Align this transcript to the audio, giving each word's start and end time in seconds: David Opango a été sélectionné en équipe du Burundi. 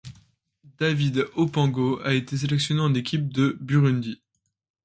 David 0.79 1.27
Opango 1.35 1.99
a 2.03 2.15
été 2.15 2.35
sélectionné 2.35 2.81
en 2.81 2.95
équipe 2.95 3.31
du 3.31 3.53
Burundi. 3.59 4.19